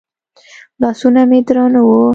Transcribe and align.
لاسونه 0.81 1.21
مې 1.29 1.39
درانه 1.47 1.81
وو. 1.87 1.99